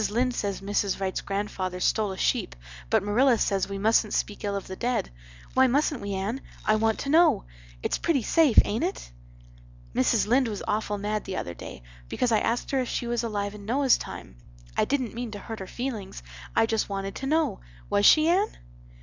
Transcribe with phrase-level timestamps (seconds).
[0.09, 0.99] Lynde says Mrs.
[0.99, 2.55] Wrights grandfather stole a sheep
[2.89, 5.11] but Marilla says we mustent speak ill of the dead.
[5.53, 6.41] Why mustent we, Anne?
[6.65, 7.43] I want to know.
[7.83, 9.11] It's pretty safe, ain't it?
[9.93, 10.25] "Mrs.
[10.25, 13.53] Lynde was awful mad the other day because I asked her if she was alive
[13.53, 14.37] in Noah's time.
[14.75, 16.23] I dident mean to hurt her feelings.
[16.55, 17.59] I just wanted to know.
[17.91, 18.57] Was she, Anne?